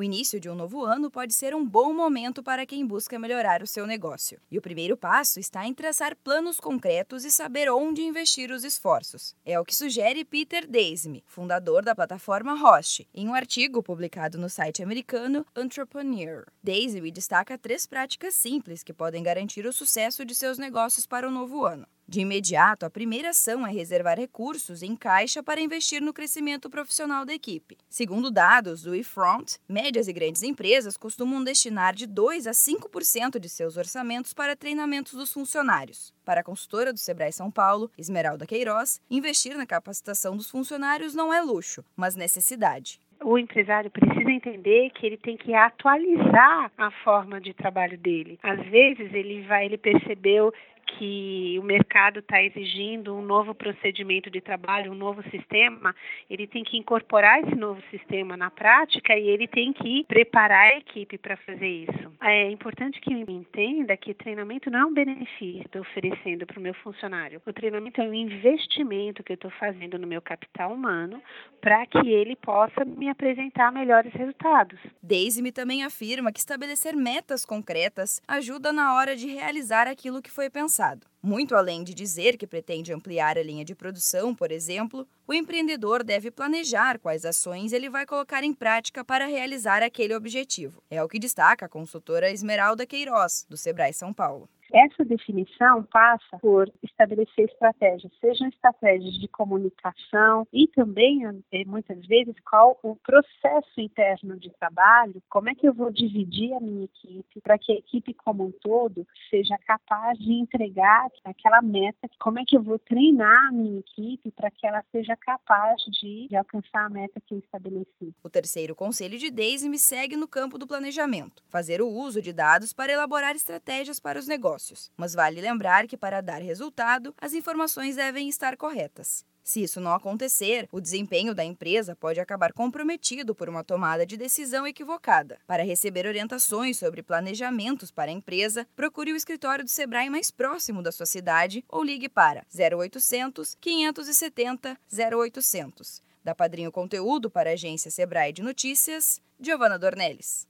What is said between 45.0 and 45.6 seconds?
ele tem que